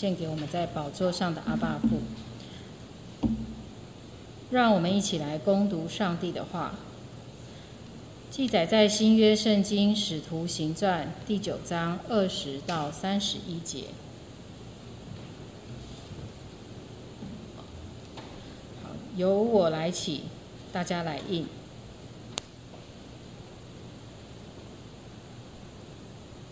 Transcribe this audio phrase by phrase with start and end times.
[0.00, 2.00] 献给我们在宝座上的阿爸父。
[4.50, 6.74] 让我们一起来攻读上帝的话，
[8.30, 13.88] 记载在新约圣经使徒行传第九章二十到三十一节。
[19.16, 20.22] 由我来起，
[20.72, 21.46] 大家来应。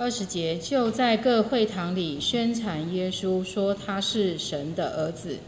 [0.01, 5.39] 二十节就在各会堂里宣传耶稣，说他是神的儿子。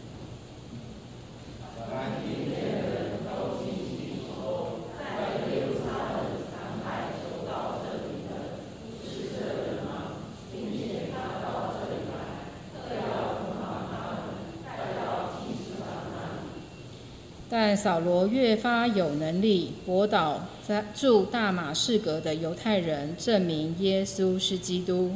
[17.53, 25.13] 但扫罗越发有能力驳倒在住大马士革的犹太人，证明耶稣是基督。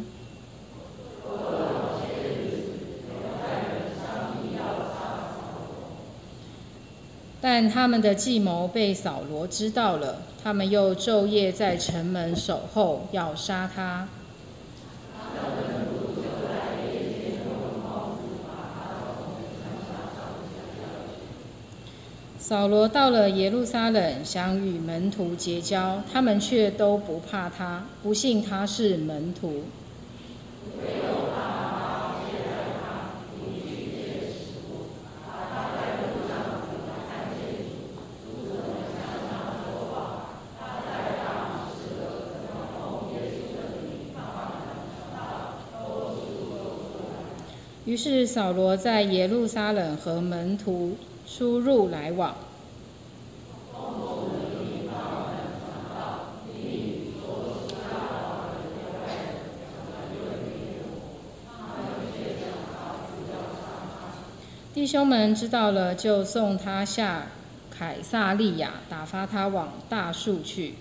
[7.42, 14.08] 但他们的计谋被扫罗知道了，他们又昼夜在城门守候，要杀他。
[22.46, 29.62] 扫罗到了耶路撒冷，想与门徒结交，他们却都不怕他，不信他是门徒。
[47.86, 50.98] 于是扫罗在耶路撒冷和门徒。
[51.26, 52.34] 出入来往。
[64.72, 67.28] 弟兄们知道了，就送他下
[67.70, 70.74] 凯撒利亚，打发他往大树去。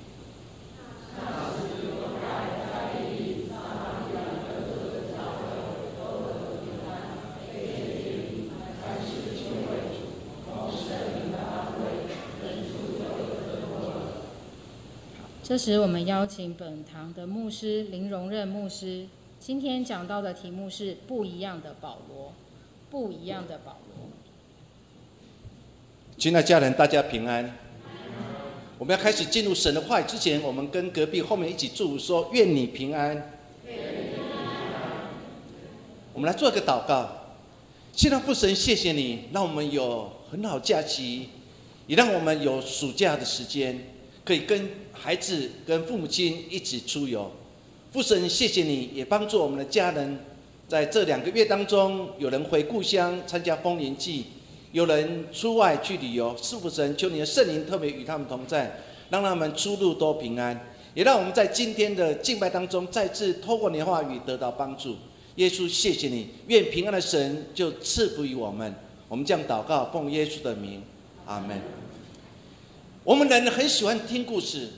[15.54, 19.06] 这时，我们邀请本堂的牧师林荣任牧师。
[19.40, 22.34] 今天讲到的题目是“不一样的保罗”，
[22.90, 24.10] 不一样的保罗。
[26.18, 27.56] 亲爱家人，大家平安。
[28.80, 33.30] 我们要开始进入神的话语之前，我们跟隔壁后面一起祝福说：“愿你平安。”
[36.14, 37.08] 我们来做个祷告。
[37.92, 41.30] 现在父神，谢谢你，让我们有很好假期，
[41.86, 43.93] 也让我们有暑假的时间，
[44.24, 44.70] 可以跟。
[44.96, 47.30] 孩子跟父母亲一起出游，
[47.92, 50.18] 父神谢谢你，也帮助我们的家人，
[50.66, 54.28] 在这两个月当中，有人回故乡参加丰年祭，
[54.72, 56.34] 有人出外去旅游。
[56.42, 58.80] 是父神，求你的圣灵特别与他们同在，
[59.10, 60.58] 让他们出入都平安，
[60.94, 64.96] 也让我们在今天的敬拜当中，再次透过你的话语得到帮助。
[65.36, 68.74] 耶稣，谢谢你，愿平安的神就赐福于我们。
[69.10, 70.82] 我们将祷告，奉耶稣的名，
[71.26, 71.83] 阿门。
[73.04, 74.70] 我们人很喜欢听故事。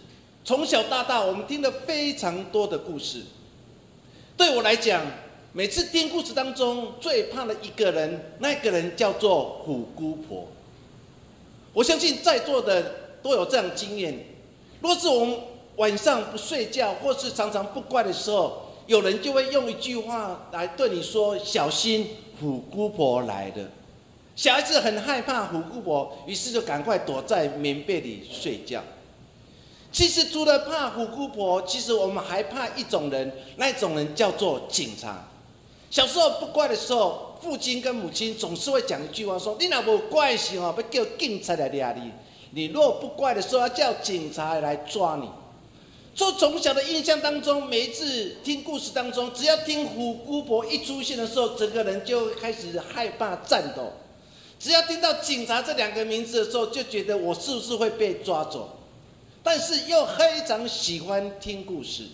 [0.43, 3.21] 从小到大，我们听了非常多的故事。
[4.35, 5.03] 对我来讲，
[5.53, 10.47] 每次听故事当中最怕的一个人，那个人叫做虎姑婆。
[11.71, 14.25] 我相信在座的都有这样经验。
[14.81, 15.37] 若是我们
[15.75, 22.07] 晚上不睡觉，或是常常不乖的时候，有人就会用一句话来对你说：“小心
[22.39, 23.69] 虎姑婆来了。”
[24.35, 28.83] 小孩子很害怕虎姑婆，于是就赶快躲在棉被里睡觉。
[29.91, 35.29] 其实除了怕虎姑婆，其实我们还怕一种人，那种人叫做警察。
[35.89, 42.11] 小时候不乖的时候，父亲跟母亲总是会讲一句话，说：“你若不乖时候，要叫警察来抓你；
[42.51, 45.29] 你若不乖的时候，要叫警察来抓你。”
[46.13, 53.93] 从从小的印象当中，每一次听故事当中，只要听虎姑婆一出现的时候，整个人就开始害怕颤抖；
[54.59, 58.79] 只要听到警察这两个名字的时候，就觉得我是不是会被抓走。
[59.43, 62.05] 但是又非常喜欢听故事。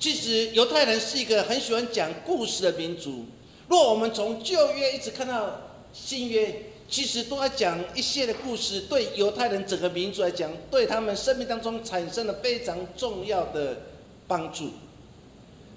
[0.00, 3.26] 其实犹太人是一个很喜欢讲故事的民族。
[3.68, 5.60] 若我们从旧约一直看到
[5.92, 13.82] 新约，其实都在讲一些的故事，对犹太人整个民族来讲，对他们生命当中产生了非常重要的
[14.26, 14.70] 帮助。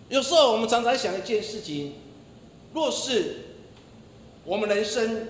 [0.10, 1.94] 有时候我们常常想一件事情：
[2.74, 3.42] 若是
[4.44, 5.28] 我们人生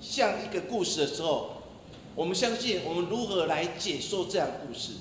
[0.00, 1.52] 像一个故事的时候。
[2.14, 4.92] 我们相信，我们如何来解说这样故事？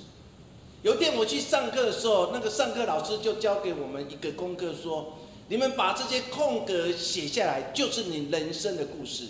[0.83, 5.13] 有一天我去上课的时候，那个上课老师就教给我们一个功课，说
[5.47, 9.27] 你们把这些空格写下来，就是你人生的故事。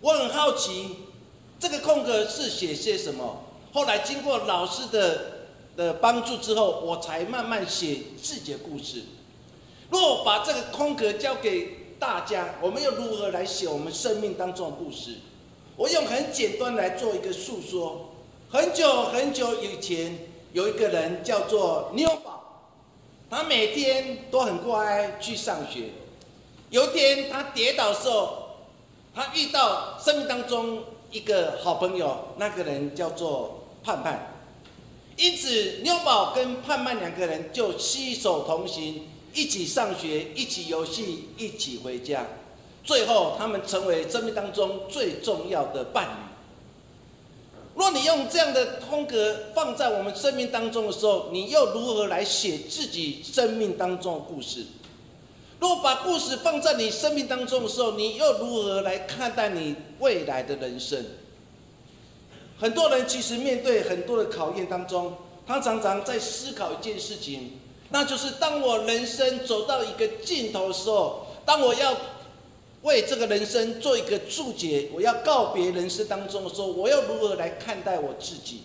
[0.00, 0.98] 我很好奇，
[1.58, 3.42] 这个空格是写些什么？
[3.72, 9.02] 后来经过老师的的帮助之后，我才慢慢写自己的故事。
[9.90, 15.18] 若把这个空格交给大家，我们又如何来写我们生命当中的故事？
[15.76, 18.08] 我用很简单来做一个诉说。
[18.50, 20.18] 很久很久以前，
[20.54, 22.64] 有一个人叫做妞宝，
[23.28, 25.90] 他每天都很乖去上学。
[26.70, 28.56] 有一天他跌倒的时候，
[29.14, 34.36] 他遇到生命当中一个好朋友，那个人叫做盼盼。
[35.16, 39.06] 因此，妞宝跟盼盼两个人就携手同行。
[39.34, 42.26] 一起上学，一起游戏，一起回家，
[42.82, 46.30] 最后他们成为生命当中最重要的伴侣。
[47.76, 54.66] 若你用这样的风格放在我们生命当中的时候，你又如何来写自己生命当中的故事？
[55.60, 61.04] 若把故事放在你生命当中的时候，你又如何来看待你未来的人生？
[62.58, 65.14] 很多人其实面对很多的考验当中，
[65.46, 67.59] 他常常在思考一件事情。
[67.90, 71.96] 那就是当我人生走到一个尽头的时候，当我要
[72.82, 78.62] 为这个人生做一个注解，我要告别人生当中的时候，我要如何来看待我自己？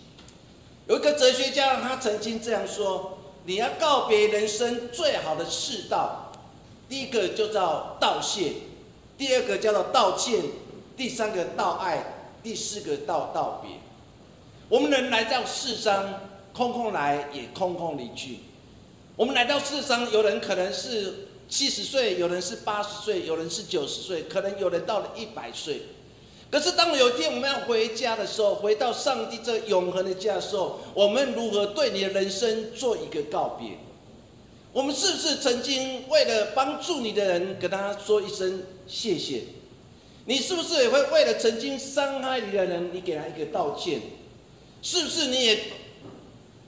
[0.88, 6.32] 有一个哲学家，他曾经这样说：你要告别人生最好的世道，
[6.88, 8.54] 第一个就叫道谢，
[9.18, 10.44] 第二个叫做道歉，
[10.96, 13.72] 第三个道爱，第四个道道别。
[14.70, 16.22] 我们人来到世上，
[16.54, 18.40] 空空来也空空离去。
[19.16, 25.84] 我们来到世上，有人可能是七十岁，有人是八十岁，有人是九十岁，可能有人到了一百岁。
[26.52, 33.78] 可是当有一天我们要回家的时候，回到上帝这永恒的家的时候，我们如何对你的人生做一个告别？
[34.74, 39.44] 我们是不是曾经为了帮助你的人，跟他说一声谢谢？
[40.26, 44.02] 你是不是也会为了曾经伤害你的人，你给他一个道歉？
[44.82, 45.58] 是不是你也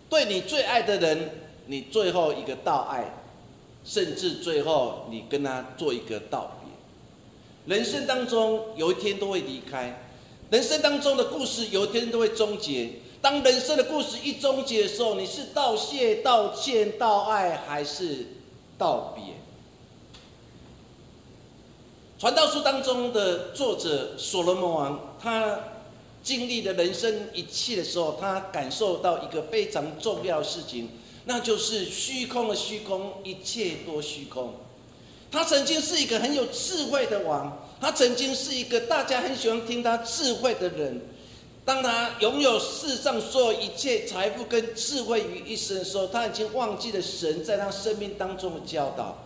[0.09, 1.29] 对你最爱的人？
[1.67, 3.13] 你最后一个道爱，
[3.83, 7.75] 甚至最后你跟他做一个道别。
[7.75, 10.01] 人生当中有一天都会离开，
[10.49, 12.89] 人生当中的故事有一天都会终结。
[13.19, 18.27] 当人生的故事一终结的时候，你是道谢、道歉、道爱，还是
[18.77, 19.33] 道别？
[22.17, 25.59] 传道书当中的作者所罗门王，他
[26.23, 30.89] 经历了人生一切的时候，他感受到一个非常重要的事情。
[31.27, 34.53] 那就是虚空的虚空，一切多虚空。
[35.29, 41.01] 他曾经是一个很有智慧的王，他曾经是一个大家很喜欢听他智慧的人。
[41.65, 49.17] 当他拥有世上所有一切财富跟智慧于一身的时候，他已经忘记了神在他生命当中的教导。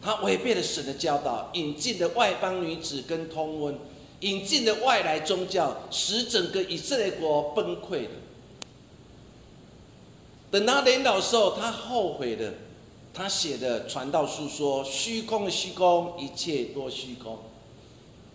[0.00, 3.76] 他违背了神的教导，引进了外邦女子跟通婚，
[4.20, 8.10] 引进了外来宗教，使整个以色列国崩溃了。
[10.52, 12.52] 等他年老时候，他后悔了。
[13.14, 17.38] 他写的传道书说：“虚空虚空，一切多虚空。”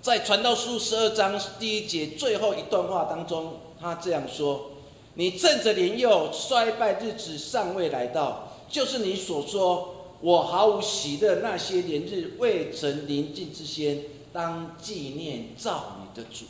[0.01, 4.71] 在传道书十二章第一节最后一段话当中，他这样说
[5.13, 14.03] ：“你正着年幼，衰败日子尚未来到，就是你所说我毫无喜乐那些年日未曾临近之先，
[14.33, 16.45] 当纪念造你的主。”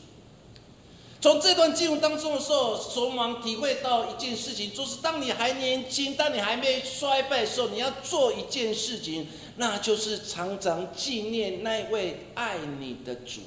[1.19, 13.41] 从这段经文当中的时候，所王体会到一件事情，就是当你还年轻，当你还没衰败的时候，你要做一件事情，那就是常常纪念那一位爱你的主，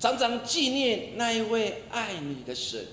[0.00, 2.86] 常常纪念那一位爱你的神。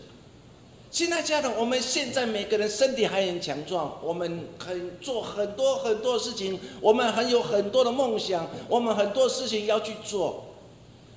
[0.92, 10.48] 亲爱的家人，我们现在每个人身体还很强壮，我们很做很多很多事情，我们很有很多的梦想，我们很多事情要去做。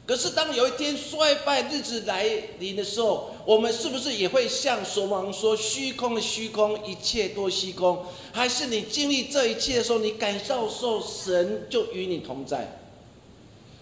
[0.07, 12.81] 可是，当有一天衰败日子来临的时候，我们是不是也会像所王说：“虚空的虚空，一切多虚空？”还是你经历这一切的时候，你感受受神就与你同在？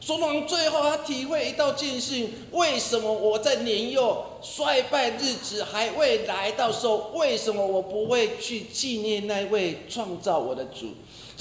[0.00, 10.88] 所王最后他体会一道见性：为什么我在年幼衰败日子还未来到时候，为什么我不会去纪念那位创造我的主？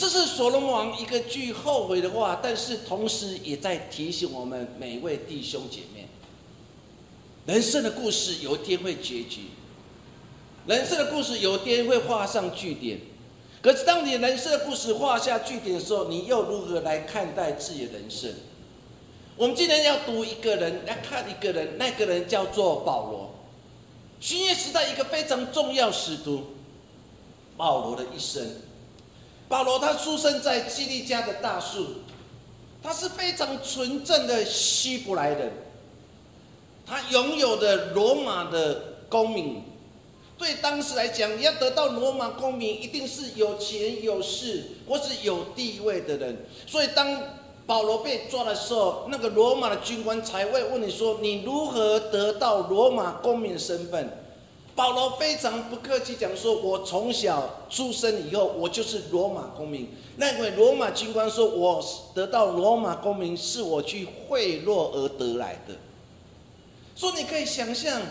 [0.01, 6.07] 这是所罗门王一个句后悔的话，但是同时也在提醒我们每位弟兄姐妹：
[7.45, 9.51] 人生的故事有一天会结局，
[10.65, 12.99] 人生的故事有一天会画上句点。
[13.61, 18.33] 可是，当你人生的故事画下句点的时候，你又如何来看待自己的人生？
[19.37, 23.35] 我们今天要读一个人，来看一个人，那个人叫做保罗，
[24.19, 26.45] 新约时代一个非常重要使徒，
[27.55, 28.47] 保罗的一生。
[29.51, 31.85] 保罗他出生在基利家的大树，
[32.81, 35.51] 他是非常纯正的希伯来人，
[36.85, 39.61] 他拥有的罗马的公民。
[40.37, 46.45] 对当时来讲，你要得到罗马公民，一定是有钱有势或是有地位的人。
[46.65, 47.21] 所以当
[47.65, 54.09] 保罗被抓的时候，那个罗马的军官才会问你说：“你如何得到罗马公民的身份？”
[54.75, 65.75] 保罗非常不客气讲说：“我从小出生以后，我就是罗马公民。”那位罗马军官说：“我得到罗马公民是我去贿赂而得来的。”
[66.95, 68.01] 说你可以想象。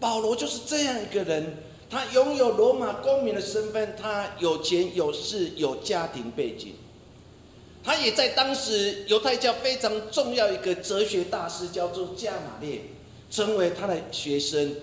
[0.00, 1.56] 保罗就是这样一个人，
[1.90, 6.74] 他拥有罗马公民的身份，他有钱有势有家庭背景，
[7.82, 12.82] 他也在当时犹太教非常重要一个哲学大师叫做加马列，
[13.28, 14.76] 成为他的学生，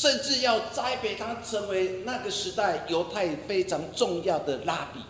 [0.00, 5.00] 甚至要栽培他成为那个时代犹太非常重要的拉比。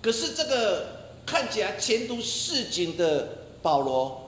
[0.00, 0.86] 可是这个
[1.26, 3.26] 看起来前途似锦的
[3.60, 4.22] 保罗。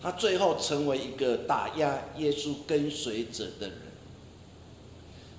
[0.00, 3.72] 他最后成为一个打压耶稣跟随者的人，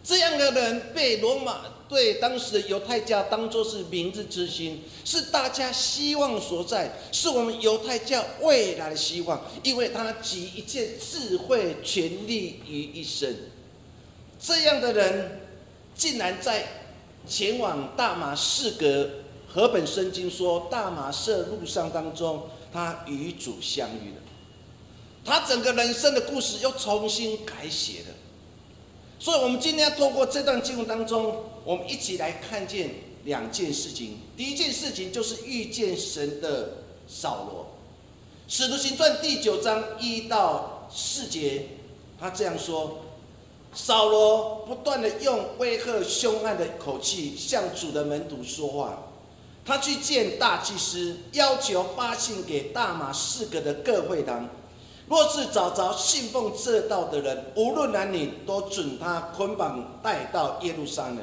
[0.09, 13.51] 这样的人被罗马对当时的犹太教当作是明日之星，是大家希望所在，是我们犹太教未来的希望，因为他集一切智慧、权力于一身。
[14.41, 15.41] 这样的人
[15.93, 16.65] 竟然在
[17.27, 19.07] 前往大马士革，
[19.47, 24.21] 河本圣经说大马士路上当中，他与主相遇了。
[25.23, 28.15] 他整个人生的故事又重新改写了，
[29.19, 32.89] 所以，我们今天要透过这段经文当中，我们一起来看见
[33.25, 34.17] 两件事情。
[34.37, 37.65] 第一件事情就是遇见神的扫罗，
[38.47, 41.65] 《使徒行传》第九章一到四节，
[42.17, 42.99] 他这样说：
[43.73, 49.11] 扫罗不断的用威吓、凶悍的口气向主的门徒说话，
[49.65, 54.49] 他去见大祭司，要求发信给大马士革的各会堂。
[55.09, 61.17] 若是找着信奉这道的人，无论男女，都准他捆绑带到耶路撒冷。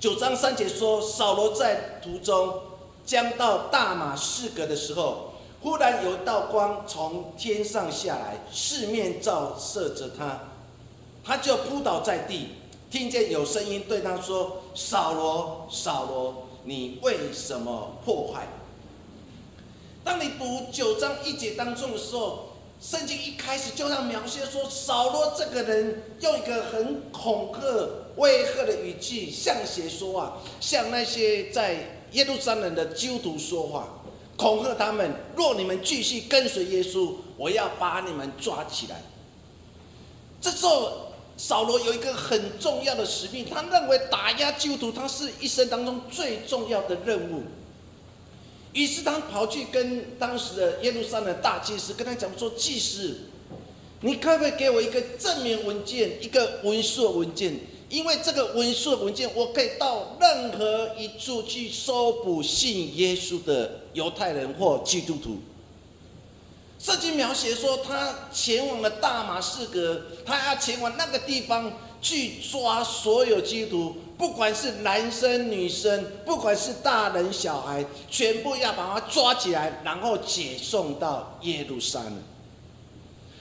[0.00, 2.60] 九章三节说，扫罗在途中
[3.06, 5.30] 将到大马士革的时候，
[5.62, 10.40] 忽然有道光从天上下来，四面照射着他，
[11.22, 12.48] 他就扑倒在地，
[12.90, 18.48] 听见有声音对他说：“扫罗，扫罗，你为什么破坏？”
[20.02, 22.47] 当你读九章一节当中的时候。
[22.80, 27.60] 圣经一开始就让描写说，扫罗这个人用一个很恐吓、
[28.16, 30.38] 威吓的语气向谁说话？
[30.60, 33.88] 向那些在耶路撒冷的基督徒说话，
[34.36, 39.02] 恐吓他们：若你们继续跟随耶稣，我要把你们抓起来。
[40.40, 47.42] 这时候，扫罗有一个很重要的使命，他认为打压基督徒，他是一生当中最重要的任务。
[48.72, 53.16] 于是他跑去跟当时的耶路撒冷大祭司跟他讲说：“祭司，
[54.02, 57.58] 你可不可以给我一个证明文件，一个文书文件？
[57.88, 65.38] 因为这个文书文件，我可以到任何一处去搜捕信耶稣的犹太人或基督徒。”
[66.78, 73.96] 圣经描写说，他前往了大马士革，他要前往那个地方去抓所有基督徒。
[74.18, 82.18] 不管是男生女生，不管是大人小孩，全部要把他抓起来，然后解送到耶路撒冷。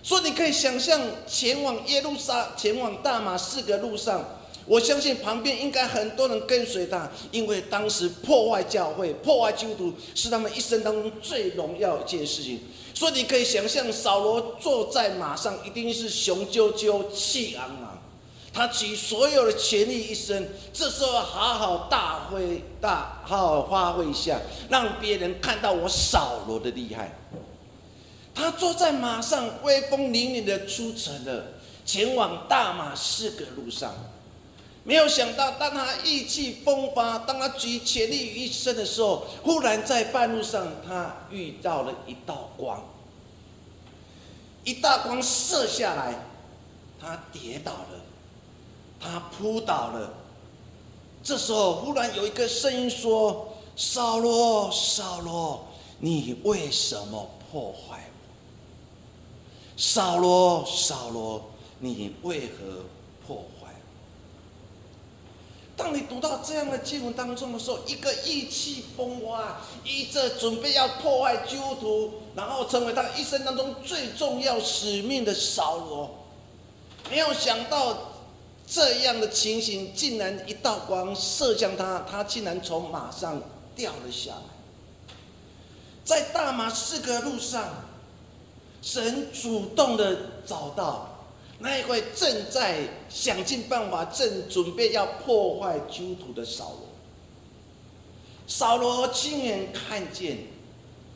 [0.03, 4.23] 所以你可以想象，前往耶路撒、前往大马士革路上，
[4.67, 12.59] 我相信旁边应该很多人跟随他，因为当时破坏教会、破坏基督徒是他们一生当中最荣耀一件事情。
[12.93, 17.97] 所以你可以想象，扫罗坐在马上，一定是雄赳赳、气昂昂。
[18.57, 27.13] 他集所有的潜力一生，这时候好好大挥大，好好发挥一下，让别人看到我扫罗的厉害。
[28.33, 31.45] 他坐在马上，威风凛凛的出城了，
[31.85, 33.93] 前往大马士革路上。
[34.83, 42.83] 没有想到，当他意气风发，当他集全力于一身的时候，忽然在半路上，他遇到了一道光，
[44.63, 46.15] 一大光射下来，
[46.99, 48.06] 他跌倒了。
[49.00, 50.13] 他扑倒了。
[51.24, 55.68] 这时候，忽然有一个声音说：“扫罗，扫罗，
[56.00, 59.77] 你为什么破坏我？
[59.77, 61.42] 扫罗，扫罗，
[61.80, 62.86] 你为何
[63.25, 63.74] 破坏？”
[65.75, 76.10] 当你读到这样的经文当中的时候，一个意气风发、一直准备要破坏基督徒，然后成为他一生当中最重要使命的扫罗，
[77.10, 78.13] 没有想到。
[78.69, 83.41] 这样的情形，竟然一道光射向他，他竟然从马上
[83.74, 84.41] 掉了下来。
[86.03, 87.65] 在大马士革路上，
[88.81, 91.25] 神主动的找到
[91.59, 96.89] 那一位正在想尽办法、正准备要破坏基督徒的扫罗。
[98.47, 100.39] 扫罗亲眼看见，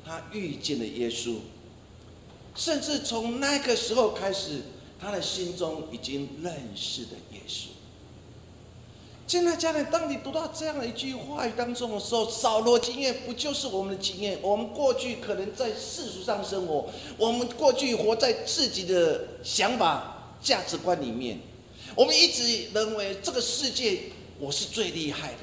[0.05, 1.36] 他遇见了耶稣，
[2.55, 4.62] 甚至从那个时候开始，
[5.01, 7.65] 他的心中已经认识的耶稣。
[9.27, 14.38] 现在家人，当你读到这样的一句话语当中的时候，扫罗经验不就是我们的经验？
[14.41, 21.39] 我们过去可能在世俗上生活，我们过去活在自己的想法、价值观里面，
[21.96, 24.01] 我们一直认为这个世界
[24.38, 25.39] 我是最厉害的，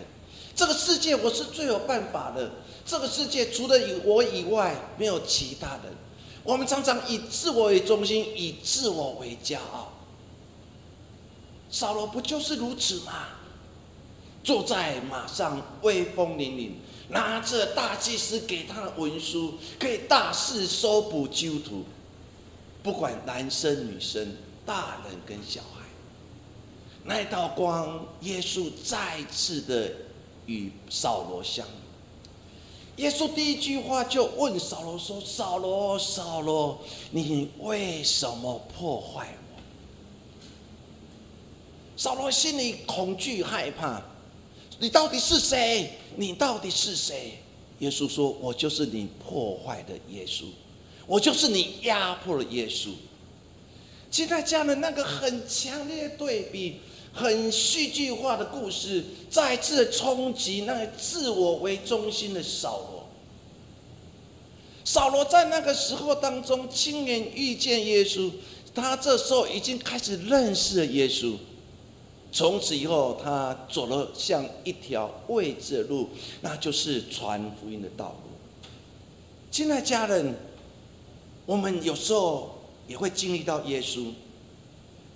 [0.54, 2.50] 这个世界我是最有办法的，
[2.84, 5.84] 这个世界除了以我以外没有其他人。
[6.48, 9.92] 我们常常以自我为中心，以自我为骄傲。
[11.70, 13.26] 扫罗不就是如此吗？
[14.42, 16.70] 坐在马上，威风凛凛，
[17.08, 21.84] 拿着大祭司给他的文书，可以大肆搜捕基督徒，
[22.82, 25.84] 不管男生女生、大人跟小孩。
[27.04, 29.92] 那道光，耶稣再次的
[30.46, 31.88] 与扫罗相遇。
[32.98, 36.78] 耶稣第一句话就问扫罗说：“扫罗，扫罗，
[37.10, 39.62] 你为什么破坏我？”
[41.96, 44.02] 扫罗心里恐惧害怕。
[44.80, 45.90] 你到底是谁？
[46.16, 47.38] 你到底是谁？
[47.78, 50.46] 耶稣说：“我就是你破坏的耶稣，
[51.06, 52.90] 我就是你压迫的耶稣。”
[54.10, 56.80] 现在讲的那个很强烈对比、
[57.12, 63.08] 很戏剧化的故事，再次冲击那个自我为中心的扫罗。
[64.84, 68.30] 扫罗在那个时候当中亲眼遇见耶稣，
[68.74, 71.34] 他这时候已经开始认识了耶稣。
[72.30, 76.08] 从此以后，他走了像一条未知的路，
[76.42, 78.30] 那就是传福音的道路。
[79.50, 80.34] 亲爱家人，
[81.46, 84.12] 我们有时候也会经历到耶稣，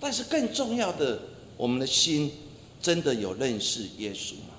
[0.00, 1.20] 但是更重要的，
[1.56, 2.32] 我们的心
[2.80, 4.54] 真的有认识耶稣吗？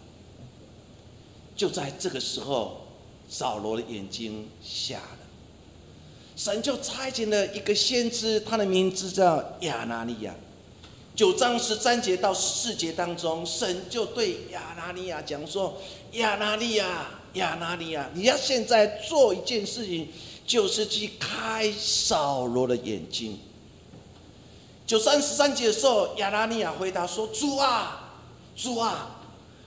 [1.55, 2.81] 就在这个时候，
[3.29, 5.19] 扫罗的眼睛瞎了，
[6.35, 10.33] 神就差遣了一个先知，他的名字叫亚拿尼亚。
[11.15, 15.77] 九章十三节到十四节当中，神就对亚拿尼亚讲说
[16.13, 20.07] ：“亚拿尼亚，亚拿尼亚，你要现在做一件事情，
[20.47, 23.37] 就是去开扫罗的眼睛。”
[24.85, 28.19] 九三十三节的时候，亚拿尼亚回答说：“主啊，
[28.55, 29.19] 主啊，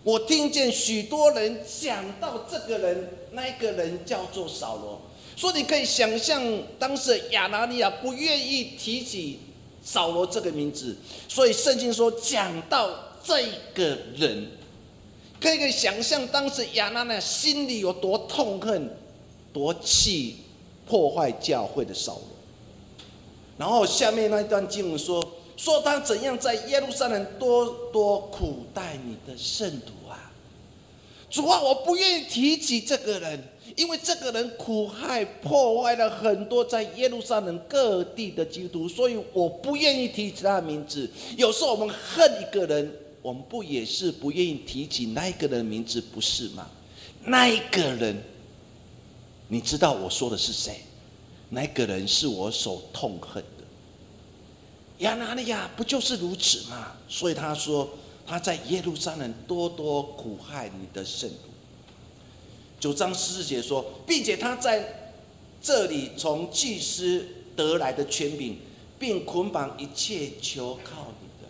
[0.03, 5.01] 我听见许多人讲到这个人，那个人叫做扫罗，
[5.37, 6.43] 说你可以想象，
[6.79, 9.41] 当时亚拿尼亚不愿意提起。”
[9.87, 10.97] 扫罗这个名字，
[11.29, 12.91] 所以圣经说讲到
[13.23, 14.51] 这个人，
[15.41, 18.91] 可以想象当时亚拿那心里有多痛恨、
[19.53, 20.39] 多气
[20.89, 22.36] 破坏教会的扫罗。
[23.59, 30.33] 然后下面那一段经文说，说他怎样在耶路撒冷多多苦待你的圣徒啊！
[31.31, 33.43] 主啊，我不愿意提起这个人。
[33.75, 41.11] 因为这个人苦害破坏了很多在耶路撒冷各地的基督徒，所以我不愿意提起他的名字。
[41.37, 42.91] 有时候我们恨一个人，
[43.21, 46.71] 我们不也是不愿意提起那一个人的名字，不是吗？
[47.25, 48.17] 那一个人，
[49.49, 50.81] 你知道我说的是谁？
[51.49, 53.65] 那个人是我所痛恨的。
[54.99, 56.93] 亚拿利亚不就是如此吗？
[57.09, 57.89] 所以他说
[58.27, 61.51] 他在耶路撒冷多多苦害你的圣徒。
[62.81, 65.13] 九章十四节说，并且他在
[65.63, 68.59] 这里从祭司得来的权柄，
[68.99, 71.49] 并捆绑一切求靠你的。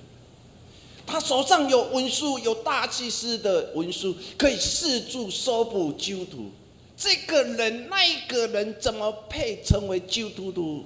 [1.06, 6.50] 他手上有文书，有大祭司的文书，可以四处搜捕基督徒。
[6.96, 10.84] 这个人，那一个人，怎么配成为基督徒？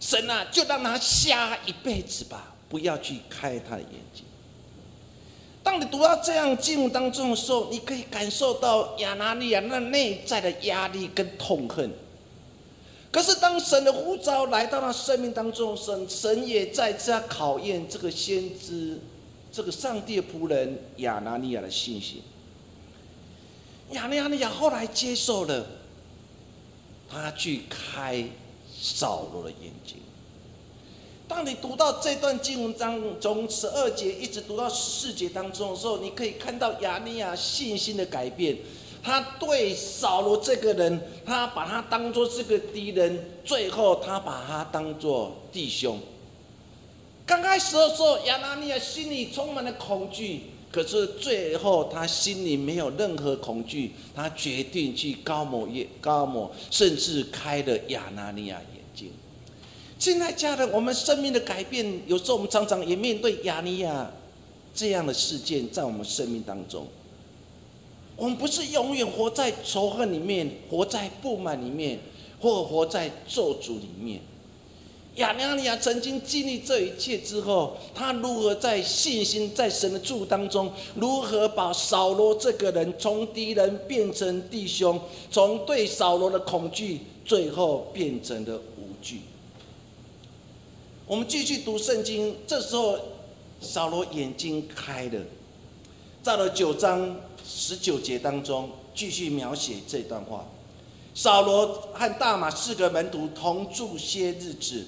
[0.00, 4.24] 神啊，就让他瞎一辈子吧，不要去开他的眼睛。
[5.62, 11.88] 当你读到这样经文当中的时候，你可以感受到亚拿利亚那内在的压力跟痛恨。
[13.12, 18.98] 可是当神的呼召来到他生命当中，神神也在这考验这个先知、
[19.52, 22.22] 这个上帝的仆人亚拿利亚的信心。
[23.90, 25.66] 亚拿利亚后来接受了，
[27.10, 28.24] 他去开
[28.80, 29.96] 扫罗的眼睛。
[31.28, 38.56] 当你读到这段经文当从十二节一直读到十四节当中的时候，你可以看到亚尼亚信心的改变。
[39.02, 45.98] 他对扫罗这个人，他把他当做是个敌人，最后他把他当做弟兄。
[47.26, 59.10] 刚开始的时候，亚拿尼亚心里充满了恐惧，可是最后他心里没有任何恐惧，他决定去高摩耶高某，甚至开了亚拿尼亚眼睛。
[59.98, 64.10] 现在家人，我们生命的改变，有时候我们常常也面对亚尼亚
[64.74, 66.86] 这样的事件，在我们生命当中，
[68.16, 71.98] 我们不是永远活在仇恨里面，活在不满里面，
[72.40, 74.22] 或活在咒诅里面。
[75.16, 84.98] 亚拿尼亚曾经经历这一切之后，他如何在信心在神的祝当中，如何把扫罗这个人从敌人变成弟兄，
[85.30, 89.20] 从对扫罗的恐惧，最后变成了无惧。
[91.06, 92.98] 我们继续读圣经，这时候
[93.60, 95.20] 扫罗眼睛开了，
[96.22, 97.14] 在了九章
[97.46, 100.46] 十九节当中，继续描写这段话：
[101.14, 104.86] 扫罗和大马四个门徒同住些日子。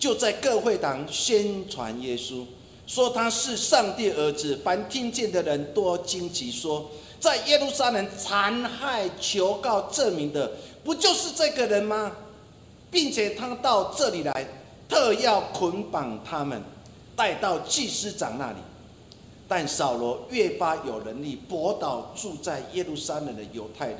[0.00, 2.44] 就在各会堂宣传耶稣，
[2.86, 4.58] 说他是上帝儿子。
[4.64, 10.50] 凡听见的人都惊奇，说在耶路撒冷残害求告证明的，
[10.82, 12.10] 不就是这个人吗？
[12.90, 14.48] 并且他到这里来，
[14.88, 16.60] 特要捆绑他们，
[17.14, 18.58] 带到祭司长那里。
[19.46, 23.98] 但扫罗越发有能力驳倒住在耶路撒冷的犹太人，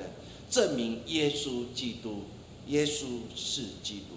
[0.50, 2.22] 证明耶稣基督，
[2.68, 3.04] 耶稣
[3.36, 4.16] 是基督。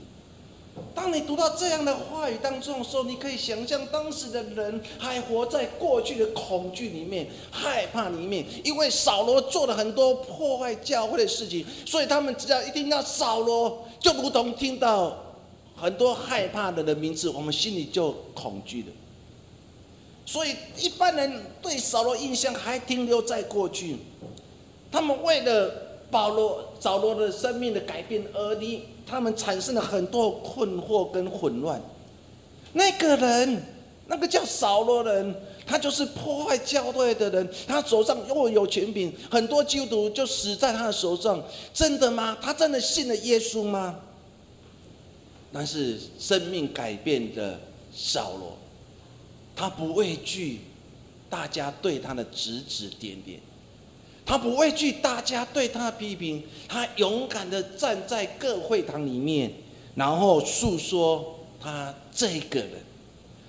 [0.96, 15.18] 当你读到这样的话语当中的时候，你可以想象当时的人还活在过去的恐惧里面、害怕里面，因为扫罗做了很多破坏教会的事情，所以他们只要一听到扫罗，就如同听到
[15.76, 18.88] 很多害怕的人名字，我们心里就恐惧了。
[20.26, 23.98] 所以一般人对扫罗印象还停留在过去，
[24.92, 25.84] 他们为了。
[26.14, 31.82] 保罗、扫罗的生命的改变，而你他们产生了很多困惑跟混乱。
[32.74, 33.64] 那个人，
[34.08, 35.36] 那个叫扫罗人，
[35.66, 41.44] 他就是破坏教会的人，他手上又有权柄，很多基督徒就死在他的手上。
[41.74, 42.38] 真的吗？
[42.42, 44.00] 他真的信了耶稣吗？
[45.52, 47.60] 但是生命改变的
[47.96, 48.58] 扫罗，
[49.56, 50.62] 他不畏惧
[51.30, 53.40] 大家对他的指指点点。
[54.26, 59.52] 他不畏惧大家对他的批评，他勇敢的站在各会堂里面，
[59.96, 62.72] 然后诉说他这个人，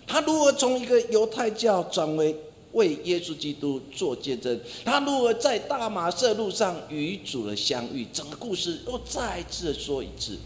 [0.07, 2.35] 他如何从一个犹太教转为
[2.73, 10.37] 为耶稣基督做见证，他如何在大马色路上与主的相遇，整个故事又再一次的说一次。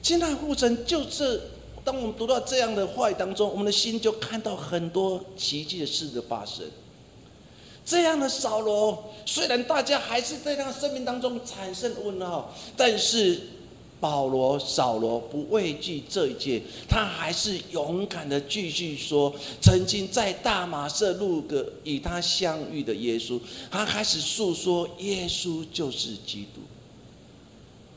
[0.00, 1.40] 现在护城就是
[1.82, 6.64] 当我们读到这样的话语当中，我们的心就看到很多奇迹的事的发生。
[7.84, 13.40] 这样的扫罗，虽然大家还是在他生命当中产生问号，但是
[14.00, 23.38] 保罗、扫罗不畏惧这一切，他还是勇敢的继续说，曾经在大马色路的与他相遇的耶稣，
[23.70, 26.60] 他开始诉说耶稣就是基督。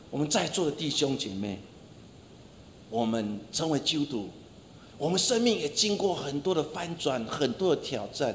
[0.10, 1.60] 我们在座的弟兄姐妹，
[2.90, 4.30] 我们成为基督徒，
[4.98, 8.34] 我们生命也经过很多的翻转，很多的挑战。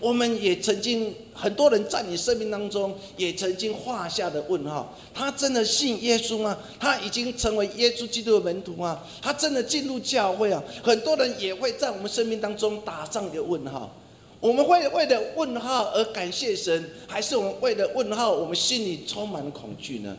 [0.00, 6.56] 我们也曾经很多人在你生命当中也曾经画下的问号：他真的信耶稣吗？
[6.78, 9.00] 他已经成为耶稣基督的门徒吗？
[9.20, 10.62] 他真的进入教会啊？
[10.82, 13.92] 很多人也会在我们生命当中打上一个问号。
[14.40, 20.16] 我们会为了问号而感谢神，还是我们为了问号，我们心里充满恐惧呢？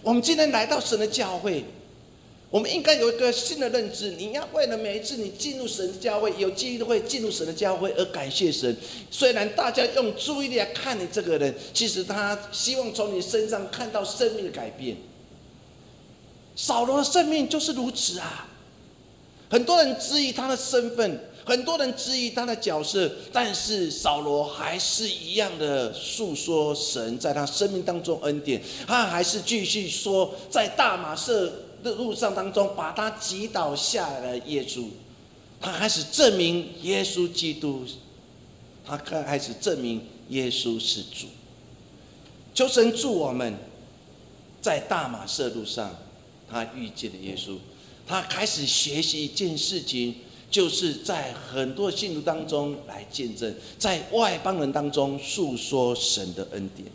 [0.00, 1.64] 我们今天来到神的教会。
[2.50, 8.74] 我们应该有一个新的认知，你要为了每一次你进入神的教会，有机会进入神的教会而感谢神。
[9.10, 14.96] 虽然大家用注意力来看你这个人，其实他希望从你身上看到生命的改变。
[16.56, 18.48] 扫罗的生命就是如此啊！
[19.50, 31.52] 很多人质疑他的身份，很多人质疑他的角色，但是扫罗还是一样的诉说神在他生命当中恩典，他还是继续说在大马色。
[31.82, 34.86] 的路上当中，把他击倒下来的耶稣，
[35.60, 37.84] 他开始证明耶稣基督，
[38.84, 41.26] 他开开始证明耶稣是主。
[42.54, 43.54] 求神助我们，
[44.60, 45.94] 在大马色路上，
[46.50, 47.56] 他遇见了耶稣，
[48.06, 50.16] 他开始学习一件事情，
[50.50, 56.88] 就是在很多信徒当中来见证，在外邦人当中诉说神的恩典。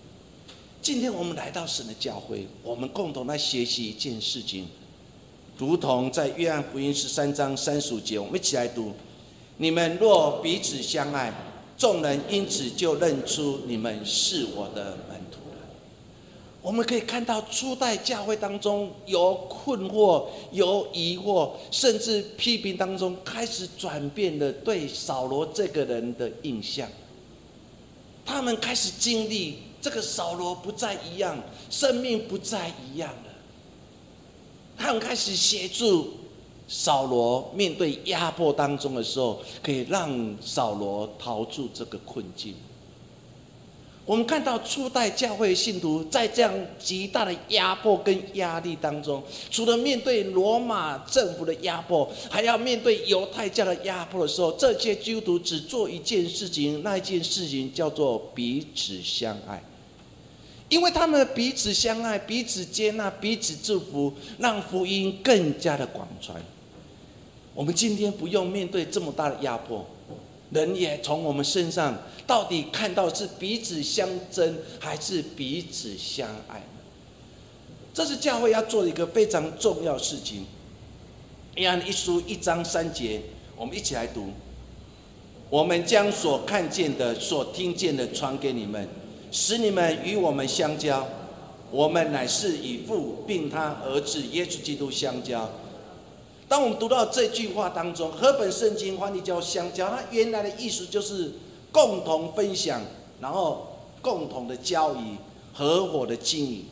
[0.83, 4.67] 今天我们来到神的教会，我们共同来学习一件事情，
[5.57, 8.91] 如同在约翰福音十三章三十五节，我们一起来读：
[9.55, 11.33] 你们若彼此相爱，
[11.77, 15.57] 众人因此就认出你们是我的门徒了。
[16.61, 26.89] 我们可以看到初代教会当中有困惑、有疑惑，甚至批评当中开始转变了对扫罗这个人的印象。
[28.25, 31.37] 他们开始经历这个扫罗不再一样，
[31.69, 33.31] 生命不再一样了。
[34.77, 36.13] 他们开始协助
[36.69, 42.55] 扫罗面对压迫当中的时候，可以让扫罗逃出这个困境。
[44.05, 59.63] 我们看到初代教会信徒在这样极大的压迫跟压力当中，除了面对罗马政府的压迫，还要面对犹太教的压迫的时候，这些基督徒只做一件事情，那一件事情叫做彼此相爱，
[60.69, 66.41] 因为他们彼此相爱、彼此接纳、彼此祝福，让福音更加的广传。
[67.54, 69.86] 我们今天不用面对这么大的压迫。
[70.52, 71.97] 人也从我们身上
[72.28, 76.62] 到底看到是彼此相争还是彼此相爱
[77.91, 80.45] 这是教会要做的一个非常重要事情。
[81.56, 83.21] 约翰一书一章三节，
[83.56, 84.30] 我们一起来读：
[85.49, 88.88] 我们将所看见的、所听见的传给你们，
[89.33, 91.05] 使你们与我们相交。
[91.71, 95.49] 我们乃是以父并他儿子耶稣基督相交。
[96.47, 101.31] 当我们读到这句话当中，和本圣经翻译叫相交，它原来的意思就是
[101.71, 102.79] 共同分享，
[103.19, 105.17] 然后共同的交易，
[105.51, 106.65] 合伙的经营。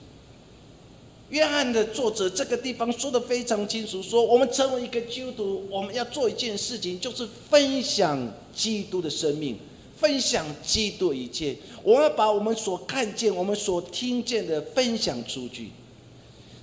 [1.29, 9.57] 约翰的作者这个地方说的非常清楚，说我们成为一个基督徒，我们要做一件事情，就是分享基督的生命，
[10.01, 11.55] 分享基督一切。
[11.83, 15.69] 我要把我们所看见、我们所听见的分享出去。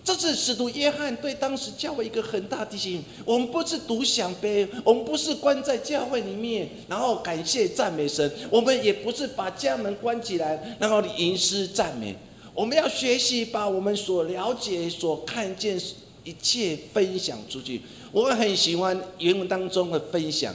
[0.05, 12.16] 这是使徒约翰对当时教会一个很大提醒：我们不是独享杯，我们不是关在教会里面，然后感谢赞美神；我们也不是把家门关起来，然后吟诗赞美。
[12.55, 15.79] 我们要学习把我们所了解、所看见
[16.24, 17.83] 一切分享出去。
[18.11, 20.55] 我很喜欢原文当中的分享，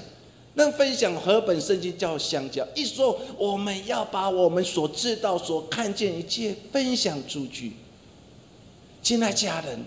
[0.55, 2.63] 那分享和本圣经叫相交。
[2.75, 7.71] 一说我们要把我们所知道、所看见一切分享出去。
[9.01, 9.83] 亲爱家人，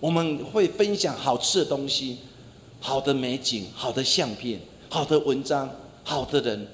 [0.00, 2.18] 我们会分享好吃的东西、
[2.80, 5.70] 好的美景、好的相片、好的文章、
[6.02, 6.66] 好的人，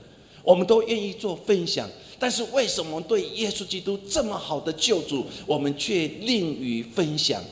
[0.42, 1.88] 我们都愿意做分享。
[2.18, 7.42] 但是为什么对耶稣基督这么好的救主，我们却吝于分享？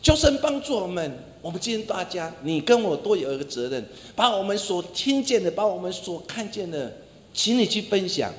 [0.00, 1.31] 求神帮助我们。
[1.42, 6.98] 我们今天大家，你跟我都有一个责任，把我们所听见的，把我们所看见的，
[7.34, 8.32] 请你去分享。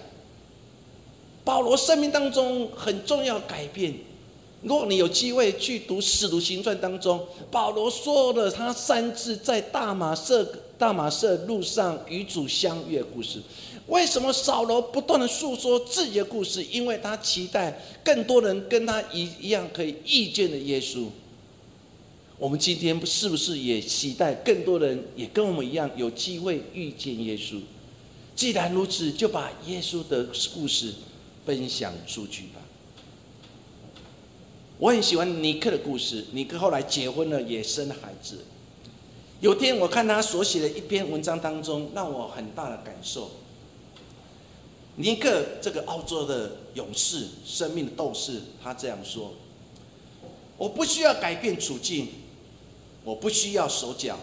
[1.43, 3.93] 保罗生命当中很重要改变。
[4.61, 7.19] 如果你有机会去读《使徒行传》当中，
[7.51, 10.41] 保罗说了他三次在大马色
[10.77, 13.41] 大马色路上与主相遇的故事。
[13.87, 16.63] 为什么扫罗不断的诉说自己的故事？
[16.63, 21.07] 因为他期待更多人跟他一一样可以遇见的耶稣。
[22.43, 27.61] 我们今天是不是也期待更多人也跟我们一样有机会遇见耶稣？
[28.35, 30.93] 既然如此，就把耶稣的故事
[31.45, 32.59] 分享出去吧。
[34.77, 36.25] 我很喜欢尼克的故事。
[36.33, 38.39] 尼克后来结婚了，也生了孩子。
[39.39, 43.31] 有天我看他所写的一篇文章当中，让我很大的感受。
[44.97, 49.33] 尼克这个澳洲的勇士、生命的斗士，他这样说
[50.59, 52.09] ：“我不需要改变处境，
[53.03, 54.17] 我不需要手脚，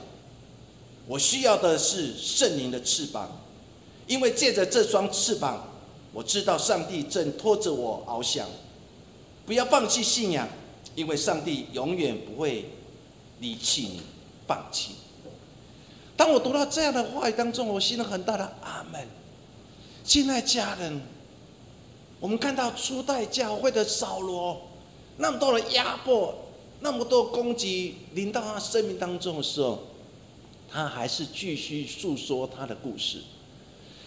[1.06, 3.30] 我需要的是圣灵的翅膀，
[4.06, 5.68] 因为借着这双翅膀，
[6.12, 8.46] 我知道上帝正拖着我翱翔。”
[9.46, 10.48] 不要放弃信仰，
[10.94, 12.70] 因为上帝永远不会
[13.40, 14.00] 离弃你、
[14.46, 14.94] 放弃。
[16.16, 19.08] 当我读到这样的话语当中，我心里很大的阿门。
[20.04, 21.02] 亲爱家人，
[22.20, 24.60] 我们看到初代教会的扫罗，
[25.16, 26.32] 那么多的压迫，
[26.80, 29.78] 那么多攻击临到他生命当中的时候，
[30.70, 33.18] 他还是继续诉说他的故事。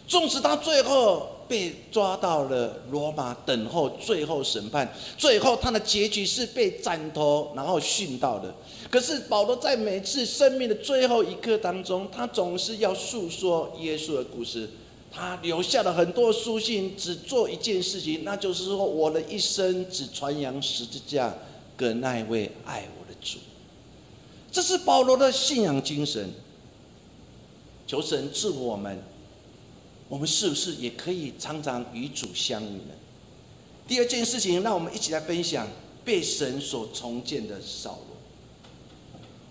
[0.05, 8.53] 纵使他最后被抓到了罗马等候最后审判，最后他的结局是被斩头，然后殉道的。
[8.89, 14.69] 可是保罗在每次生命的最后一刻当中，他总是要诉说耶稣的故事。
[15.09, 21.33] 他留下了很多书信，只做一件事情，那就是说我的一生只传扬十字架
[21.75, 23.39] 跟那一位爱我的主。
[24.51, 26.31] 这是保罗的信仰精神。
[27.86, 29.01] 求神赐我们。
[30.09, 32.93] 我们是不是也可以常常与主相遇呢？
[33.88, 35.67] 第二件事情，让我们一起来分享
[36.05, 38.17] 被神所重建的扫罗。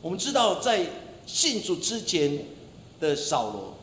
[0.01, 0.87] 我们知道，在
[1.27, 2.47] 信主之前
[3.01, 3.75] 的扫罗，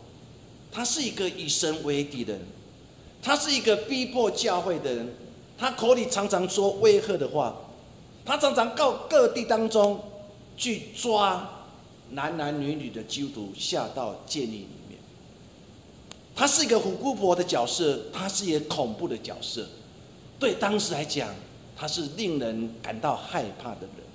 [0.72, 2.42] 他是一个以神为敌的人，
[3.22, 5.14] 他是一个逼迫教会的人，
[5.58, 7.56] 他口里常常说威吓的话，
[8.30, 10.00] 他常常告各地当中
[10.56, 11.66] 去抓
[12.12, 15.00] 男男女女的基督徒下到监狱里面。
[16.36, 19.68] 他是一个虎姑婆的角色，他是一个恐怖的角色，
[20.40, 21.34] 对当时来讲，
[21.76, 24.06] 他是令人感到害怕的人。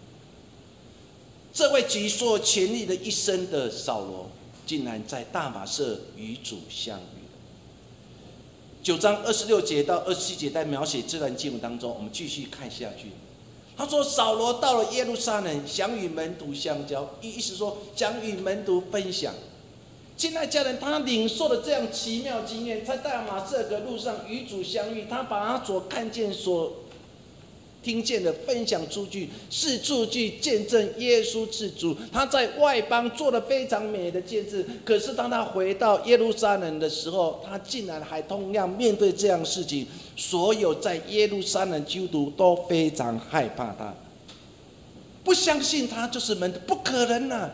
[1.52, 4.30] 这位极所权力的一生的扫罗，
[4.64, 7.24] 竟然在大马色与主相遇。
[8.80, 13.08] 九章二十六节到二十七节在描写这段经文当中，我们继续看下去。
[13.76, 19.34] 他说：“扫罗到了耶路撒冷，想与门徒相交，意意思说想与门徒分享。
[20.16, 26.72] 亲爱家人，他领受了这样奇妙经验，在大马色的路上与主相遇，他把他所看见所。”
[27.84, 31.94] 听见的分享出去，是出去见证耶稣是主。
[32.10, 39.86] 他在外邦做了非常美的见证，可是当他回到耶路撒冷的时候，他竟然还同样面对这样事情。
[40.16, 43.94] 所有在耶路撒冷基督徒都非常害怕他，
[45.22, 47.50] 不相信他就是门，不可能呐！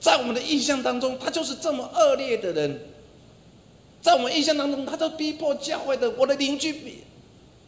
[0.00, 2.80] 在我们的印象当中，他就是这么恶劣的人。
[4.00, 7.02] 在我们印象当中，他都逼迫教会的，我的邻居。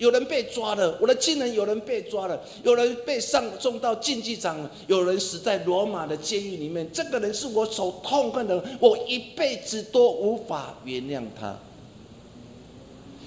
[0.00, 6.90] 有人被抓了，我的亲人有人被抓了，有人被上送到竞技场了，有人死在罗马的监狱里面。
[6.90, 11.54] 这个人是我所痛恨的，我一辈子都无法原谅他。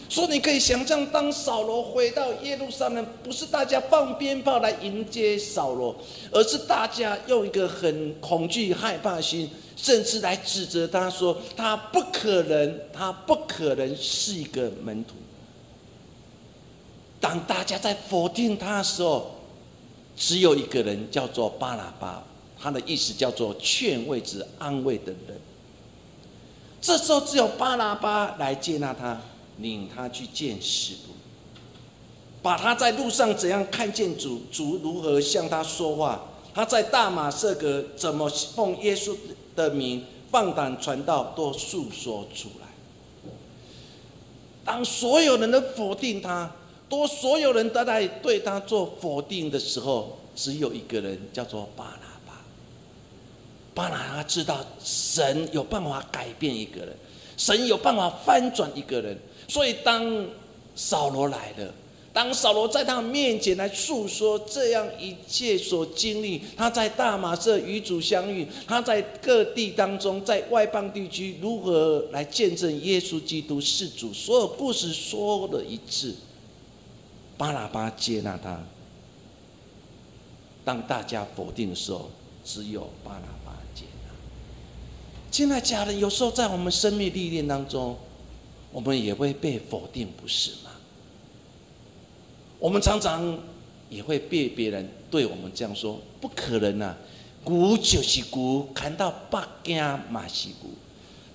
[0.10, 5.96] 所以你可以想象，当扫罗回到耶路撒冷，不是大家放鞭炮来迎接扫罗，
[6.32, 15.14] 而是大家用一个很恐惧、害怕心，甚至来指责他说：“他不可能，他不可能是一个门徒。”
[17.24, 19.36] 当大家在否定他的时候，
[20.14, 22.22] 只有一个人叫做巴拿巴，
[22.60, 25.40] 他的意思叫做劝慰之安慰的人。
[26.82, 29.22] 这时候只有巴拿巴来接纳他，
[29.60, 31.14] 领他去见使徒，
[32.42, 39.16] 把他在路上怎样看见主，主如何向他说话，他在大马色格怎么奉耶稣
[39.56, 42.68] 的名放胆传道，都诉说出来。
[44.66, 46.52] 当所有人都否定他。
[46.94, 52.46] 多所有人都在对他做否定的时候，只有一个人叫做巴拿巴。
[53.74, 56.96] 巴拿巴知道神有办法改变一个人，
[57.36, 59.18] 神有办法翻转一个人。
[59.48, 60.24] 所以当
[60.76, 61.74] 扫罗来了，
[62.14, 76.14] 当扫罗在他面前来诉说这样一切所经历，他在大马色与主相遇，他在各地当中，在外邦地区如何来见证耶稣基督是主，所有故事说了一次。
[77.38, 78.62] 巴拉巴接纳他。
[80.65, 82.10] 当大家否定的时候，
[82.43, 84.12] 只有巴拉巴接纳。
[85.30, 87.98] 亲爱家人，有时候在我们生命历练当中，
[88.72, 90.72] 我们也会被否定，不是吗？
[92.60, 93.38] 我们常常
[93.89, 96.98] 也会被别人对我们这样说：“不可能啊，
[97.43, 100.69] 古就是古，看到八家马西古。”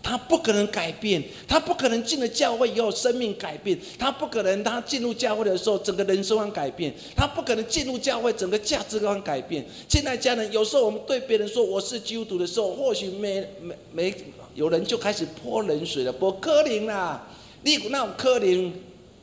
[0.02, 9.66] 他不可能改变，他不可能进了教会以后生命改变，他不可能他进入教会的时候整个人生观改变，他不可能进入教会整个价值观改变。
[9.88, 14.14] 现在家人有时候我们对别人说我是基督徒的时候，或许没没没
[14.54, 17.28] 有人就开始泼冷水了，泼柯林啦，
[17.62, 18.72] 你那种柯林，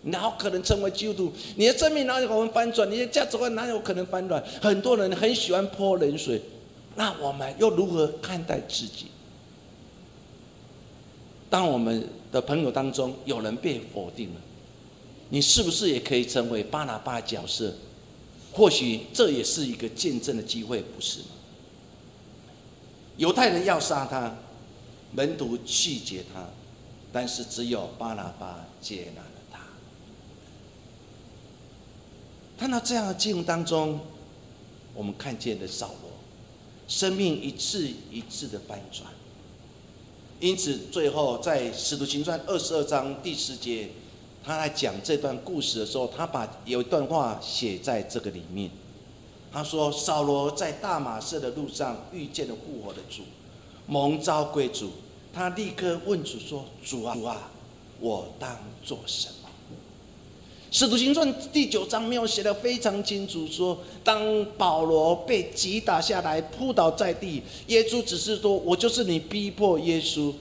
[0.04, 1.34] 哪有可能成为基督徒？
[1.56, 2.90] 你的生命哪有可能翻转？
[2.92, 4.44] 你的价值观哪有可能翻转？
[4.62, 6.40] 很多人很喜欢泼冷水，
[6.96, 9.08] 那我们又如何看待自己？
[11.56, 14.42] 当我们的朋友当中有人被否定了，
[15.30, 17.74] 你是不是也可以成为巴拿巴角色？
[18.52, 21.28] 或许这也是一个见证的机会，不是吗？
[23.16, 24.36] 犹太人要杀他，
[25.14, 26.46] 门徒拒绝他，
[27.14, 29.60] 但是只有巴拿巴接纳了他。
[32.58, 34.02] 看到这样的经文当中，
[34.94, 36.12] 我们看见的扫罗，
[36.90, 39.10] 生命一次一次的翻转。
[40.46, 43.90] 因此，最后在《使徒行传》二十二章第十节，
[44.44, 48.70] 他来讲这段故事的时候，他把有一段话写在这个里面。
[49.52, 53.24] 他说：“扫罗在大马士的路上遇见了复活的主，
[53.88, 54.92] 蒙召归主。
[55.34, 57.50] 他立刻问主说：‘主啊，主啊，
[58.00, 59.45] 我当做什么？’”
[60.78, 70.34] 《使徒行传》第九章没有写的非常清楚，说当保罗被击打下来，扑倒在地，耶稣只是说：“我就是你逼迫耶稣。”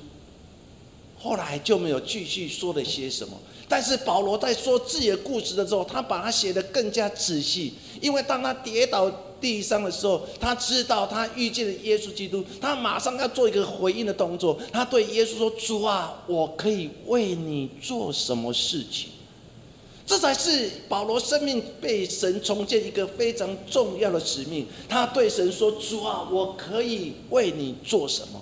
[1.17, 3.39] 后来就没有继续说了些什么。
[3.69, 9.09] 但是保罗在说自己的故事的时候，他把它写得更加仔细，因为当他跌倒
[9.41, 14.59] 地上的时候，他知道他遇见了耶稣基督，他马上要做一个回应的动作。
[14.73, 19.11] 他对耶稣说：“主啊，我可以为你做什么事情？”
[20.07, 24.67] 这才是保罗生命被神重建一个非常重要的使命。
[24.87, 28.39] 他对神说：“主啊，我可以为你做什么？”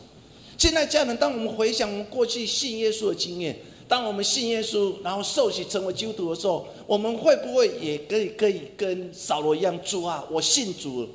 [0.59, 3.57] 现在家人，当我们回想我们过去信耶稣的经验，
[3.87, 9.79] 当我们信耶稣，然后受洗成为基督徒的时候，我们会不会也可以可以跟扫罗一样？
[9.85, 11.09] 主啊，我信主，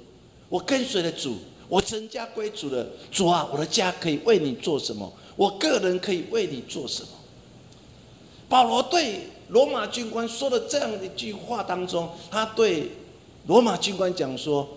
[0.47, 1.35] 我跟随了主，
[1.67, 2.87] 我成家归主了。
[3.11, 5.11] 主啊，我的家可以为你做什么？
[5.35, 7.09] 我个人可以为你做什么？
[8.47, 9.21] 保罗对。
[9.49, 12.91] 罗马军官说的这样一句话当中，他对
[13.45, 14.67] 罗马军官讲说：“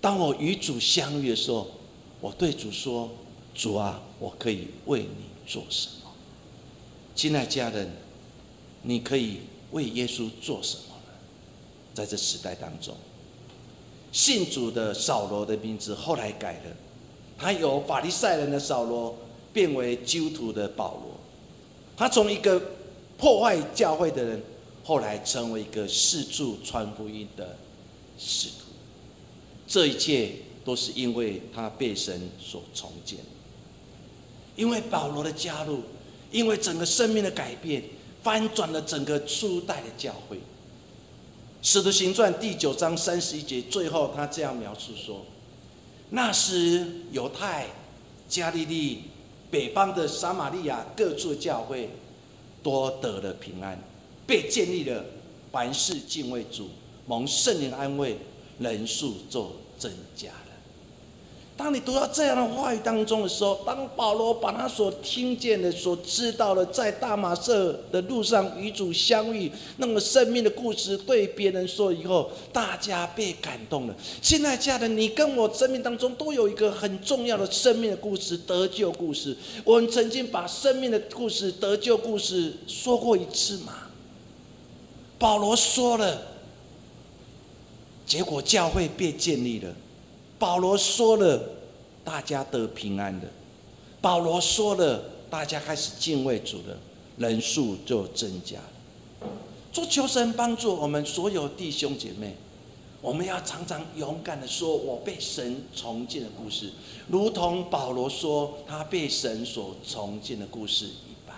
[0.00, 1.66] 当我与主相遇的时候，
[2.20, 3.10] 我对主说
[3.54, 6.12] ：‘主啊，我可以为你做什么？’
[7.16, 7.90] 亲爱家人，
[8.82, 9.38] 你可以
[9.72, 11.12] 为耶稣做什么呢？
[11.92, 12.94] 在这时代当中，
[14.12, 16.76] 信主的扫罗的名字后来改了，
[17.36, 19.16] 他由法利赛人的扫罗
[19.52, 21.18] 变为基督徒的保罗，
[21.96, 22.62] 他从一个。”
[23.20, 24.42] 破坏教会的人，
[24.82, 27.58] 后来成为一个四处传福音的
[28.18, 28.72] 使徒。
[29.68, 30.32] 这一切
[30.64, 33.18] 都是因为他被神所重建，
[34.56, 35.82] 因为保罗的加入，
[36.32, 37.82] 因为整个生命的改变，
[38.22, 40.40] 翻转了整个初代的教会。
[41.60, 45.26] 使徒行传第九章三十一节，最后他这样描述说
[46.08, 47.66] ：“那时犹太、
[48.30, 49.02] 加利利、
[49.50, 51.90] 北方的撒玛利亚各处教会。”
[52.62, 53.78] 多得了平安，
[54.26, 55.04] 被建立了
[55.50, 56.68] 凡事敬畏主，
[57.06, 58.16] 蒙圣灵安慰，
[58.58, 60.49] 人数就增加了。
[61.60, 73.94] 当你读到这样的话语当中的时候，当保罗把他所听见的、所知道的，在大马色的路上与主相遇，那么生命的故事对别人说以后，大家被感动了。
[74.22, 79.36] 现在家人，你跟我生命当中都有一个很重要的生命的故事、得救故事。
[79.62, 83.74] 我们曾经把生命的故事、得救故事说过一次吗？
[85.18, 86.22] 保罗说了，
[88.06, 89.68] 结果教会被建立了。
[90.40, 91.38] 保罗说了，
[92.02, 93.26] 大家得平安的；
[94.00, 96.78] 保罗说了，大家开始敬畏主的，
[97.18, 99.28] 人数就增加了。
[99.70, 102.34] 做求神帮助我们所有弟兄姐妹，
[103.02, 106.72] 我们要常常勇敢的说：“我被神重建的故事，
[107.08, 111.36] 如同保罗说他被神所重建的故事一般。”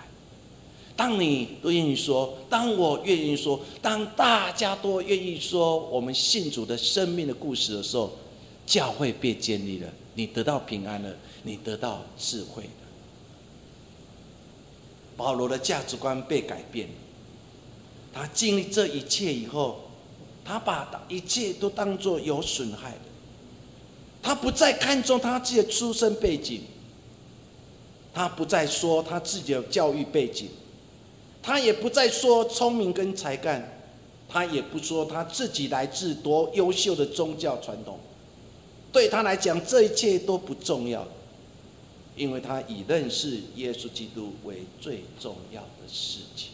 [0.94, 8.12] 当你都愿意说，当我愿意说，当大家都愿意说我们信主的生命的故事的时候，
[8.72, 12.70] 教会被建立了，你得到平安了，你得到智慧了。
[15.14, 16.94] 保罗的价值观被改变了，
[18.14, 19.82] 他经历这一切以后，
[20.42, 22.98] 他把一切都当作有损害的，
[24.22, 26.62] 他不再看重他自己的出身背景，
[28.14, 30.48] 他不再说他自己的教育背景，
[31.42, 33.70] 他也不再说聪明跟才干，
[34.30, 38.00] 他也不说他自己来自多优秀的宗教传统。
[38.92, 41.08] 对他来讲，这一切都不重要，
[42.14, 46.50] 因为他以认识耶稣基督为最重要的事情。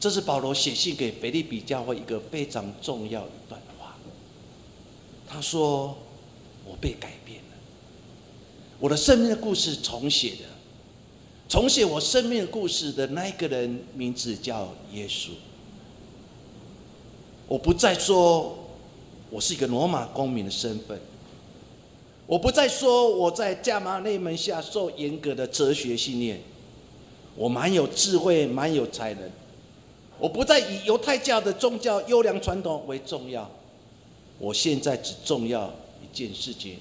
[0.00, 3.96] 这是保罗写信给腓利比教会一个非常重要一段话。
[5.28, 5.96] 他说
[6.66, 7.56] ：“我被改变了，
[8.80, 10.46] 我的生命的故事重写的，
[11.48, 15.28] 重写我生命故事的那一个人名字叫耶稣。
[17.46, 18.58] 我不再说
[19.30, 21.00] 我是一个罗马公民的身份。”
[22.30, 26.40] 我不再说我在加马内门下受严格的哲学训练，
[27.34, 29.28] 我蛮有智慧，蛮有才能。
[30.16, 33.50] 我不再以犹太教的宗教优良传统为重要，
[34.38, 36.76] 我现在只重要一件事情，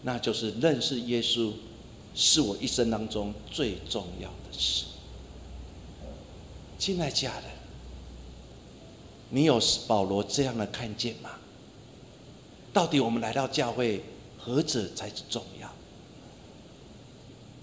[0.00, 1.52] 那就是认识耶稣，
[2.14, 4.86] 是我一生当中最重要的事。
[6.78, 7.44] 亲爱家人，
[9.28, 11.32] 你有保罗这样的看见吗？
[12.72, 14.02] 到底我们来到教会？
[14.46, 15.68] 何者才是重要？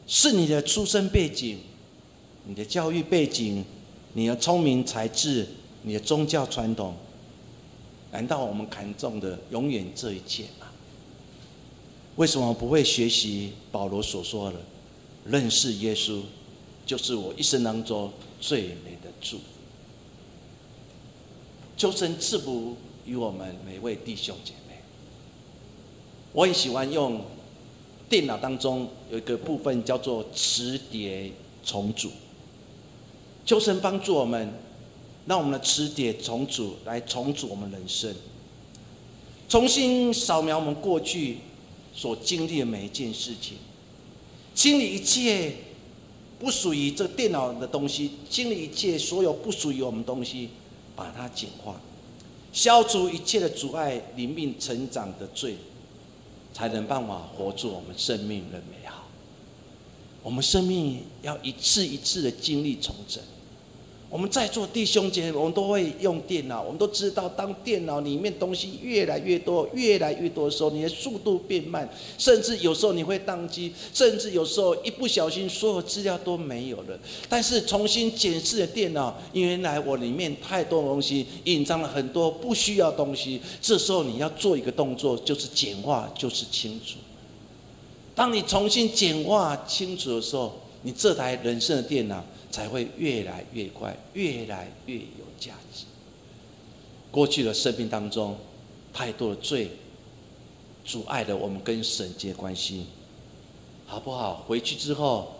[0.05, 1.59] 是你的出生背景、
[2.45, 3.63] 你的教育背景、
[4.11, 5.47] 你的聪明才智、
[5.83, 6.93] 你的宗教传统？
[8.11, 10.67] 难道我们看重的永远这一切吗？
[12.17, 14.59] 为什么不会学习保罗所说的，
[15.25, 16.21] 认识耶稣，
[16.85, 18.11] 就是我一生当中
[18.41, 19.43] 最美的祝福？
[21.77, 22.75] 求神赐福
[23.05, 24.62] 于我们每位弟兄姐妹。
[26.33, 27.21] 我很喜欢用
[28.09, 31.31] 电脑当中有一个部分叫做磁碟
[31.63, 32.09] 重组，
[33.45, 34.51] 求神帮助我们，
[35.27, 38.13] 让我们的磁碟重组来重组我们人生，
[39.47, 41.37] 重新扫描我们过去
[41.93, 43.57] 所经历的每一件事情，
[44.55, 45.53] 清理一切
[46.39, 50.49] 不属于这电脑的东西，清理一切所有不属于我们东西，
[50.95, 51.79] 把它简化，
[52.51, 55.55] 消除一切的阻碍灵命成长的罪，
[56.53, 59.03] 才能办法活出我们生命的美好。
[60.21, 63.21] 我们生命要一次一次的经历重整。
[64.13, 71.89] 我们在座弟兄姐妹，我们都会用电脑，我们都知道，当电脑里面东西越来越多、越来越多的时候，你的速度变慢，
[72.19, 76.95] 甚至有时候你会宕机，甚至有时候一不小心，所有资料都没有了。
[77.27, 83.41] 但是重新检视的电脑，原来我里面太多东西，隐藏了很多不需要东西。
[83.63, 86.99] 这时候你要做一个动作，就是简化，就是清楚。
[88.13, 90.53] 当你重新简化清楚的时候，
[90.83, 92.23] 你这台人生的电脑。
[92.53, 95.85] 才会越来越快，越来越有价值。
[97.09, 98.37] 过去的生命当中，
[98.93, 99.71] 太多的罪
[100.85, 102.85] 阻碍了我们跟神结关系，
[103.87, 104.43] 好不好？
[104.47, 105.33] 回去之后，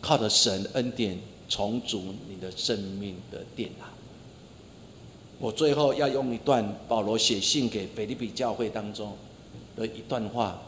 [0.00, 1.18] 靠着神恩典
[1.50, 3.84] 重组你的生命的电脑。
[5.38, 9.14] 我最后要用一段保罗写信给腓利比教会当中
[9.76, 10.62] 的一段话，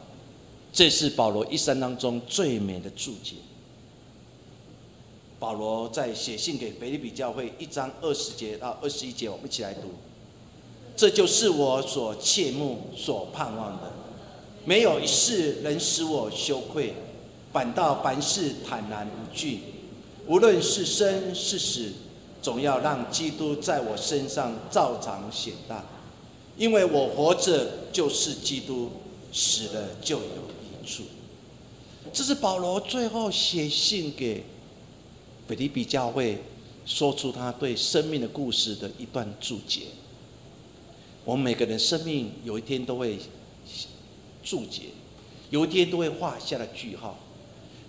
[0.70, 3.36] 这是保罗一生当中最美的注解。
[5.40, 9.88] 保罗在写信给腓立比教会一章二十节到二十一节，我们一起来读。
[10.94, 13.90] 这就是我所切慕、所盼望的，
[14.66, 16.92] 没有一事能使我羞愧，
[17.54, 19.60] 反倒凡事坦然无惧。
[20.26, 21.90] 无论是生是死，
[22.42, 25.82] 总要让基督在我身上照常显大。
[26.58, 28.90] 因为我活着就是基督，
[29.32, 31.04] 死了就有益处。
[32.12, 34.44] 这是保罗最后写信给。
[35.50, 36.38] 腓利比教会
[36.86, 39.82] 说出他对生命的故事的一段注解。
[41.24, 43.18] 我们每个人生命有一天都会
[44.44, 44.82] 注解，
[45.50, 47.18] 有一天都会画下了句号。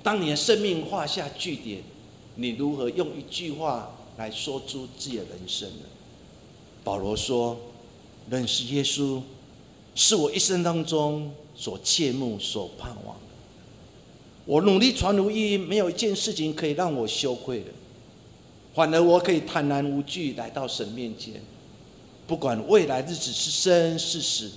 [0.01, 1.83] 当你的生命画下句点，
[2.33, 5.85] 你如何用一句话来说出自己的人生呢？
[6.83, 7.55] 保罗说
[8.27, 9.21] ：“认识耶稣
[9.93, 13.15] 是我一生当中所切慕、所盼望。”
[14.45, 17.67] 我努力传福音，没有一件事情可以让我羞愧的，
[18.73, 21.41] 反而我可以坦然无惧来到神面前，
[22.25, 24.51] 不管未来日子是生是死，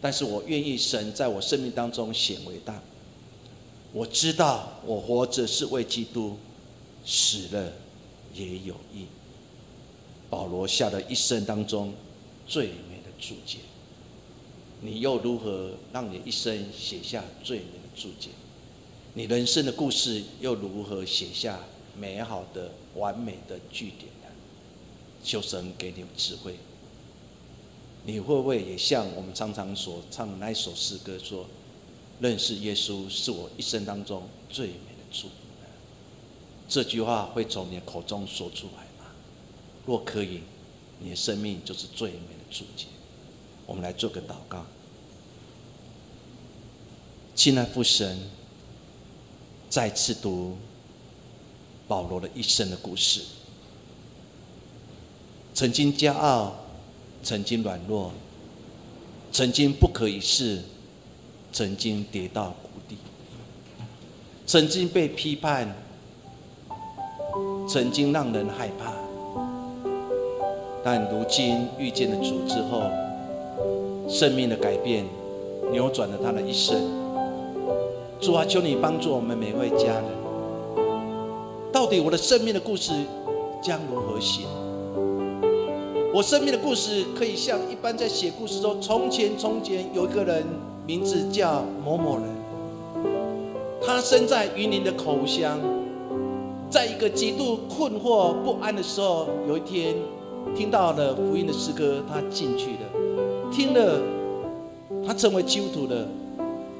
[0.00, 2.80] 但是我愿意神在我生命当中显为大。
[3.92, 6.36] 我知道我活着是为基督，
[7.04, 7.72] 死了
[8.34, 9.06] 也有益。
[10.30, 11.92] 保罗下的一生当中
[12.46, 13.58] 最美的注解，
[14.80, 18.30] 你又如何让你一生写下最美的注解？
[19.14, 21.60] 你人生的故事又如何写下
[21.98, 24.28] 美好的、完美的句点呢？
[25.22, 26.56] 求神给你智慧。
[28.06, 31.46] 你会不会也像我们常常所唱的那一首诗歌说
[32.20, 35.34] ：“认识耶稣是我一生当中最美的祝福。”
[36.66, 39.12] 这句话会从你的口中说出来吗？
[39.84, 40.40] 若可以，
[41.00, 42.86] 你的生命就是最美的注解。
[43.66, 44.64] 我们来做个祷告，
[47.34, 48.18] 亲爱父神。
[49.72, 50.54] 再次读
[51.88, 53.22] 保罗的一生的故事，
[55.54, 56.52] 曾经骄傲，
[57.22, 58.12] 曾经软弱，
[59.32, 60.60] 曾经不可一世，
[61.54, 62.98] 曾经跌到谷底，
[64.46, 65.74] 曾经被批判，
[67.66, 68.92] 曾经让人害怕，
[70.84, 72.90] 但如今遇见了主之后，
[74.06, 75.06] 生命的改变，
[75.70, 77.01] 扭转了他的一生。
[78.22, 80.04] 主啊，求你帮助我们每位家人。
[81.72, 82.92] 到底我的生命的故事
[83.60, 84.42] 将如何写？
[86.14, 90.46] 我生命的故事可以像一般在写故事中，从前从前有一个人，
[90.86, 92.28] 名字叫某某人，
[93.84, 95.58] 他生在云林的口乡，
[96.70, 99.96] 在一个极度困惑不安的时候，有一天
[100.54, 104.00] 听到了福音的诗歌，他进去了，听了，
[105.04, 106.06] 他成为基督徒的。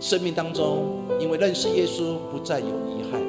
[0.00, 0.82] 生命当中，
[1.22, 3.22] 因为认识耶稣，不再有遗憾。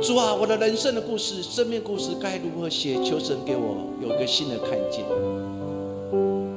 [0.00, 3.02] 主啊，我的人生的故事、生命故事该如何写？
[3.02, 5.04] 求神给我有一个新的看见。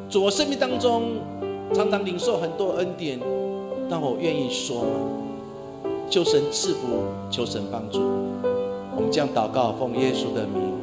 [0.07, 1.13] 主，我生命当中
[1.73, 3.19] 常常领受很多恩典，
[3.89, 4.89] 但我愿意说吗？
[6.07, 7.99] 求神赐福，求神帮助。
[8.95, 10.78] 我们将祷告，奉耶稣的名。